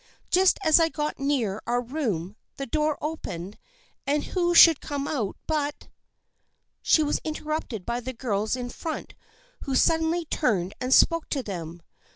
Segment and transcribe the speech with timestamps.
[0.31, 3.59] Just as I got near our room the door opened
[4.07, 5.89] and who should come out but"
[6.81, 9.13] She was interrupted by the girls in front
[9.65, 11.83] who suddenly turned and spoke to them.